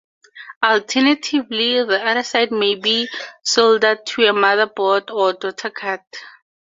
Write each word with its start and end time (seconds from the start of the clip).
Alternatively, 0.65 1.85
the 1.85 2.03
other 2.03 2.23
side 2.23 2.51
may 2.51 2.73
be 2.73 3.07
soldered 3.43 4.03
to 4.07 4.23
a 4.23 4.33
motherboard 4.33 5.11
or 5.11 5.33
daughtercard. 5.35 6.01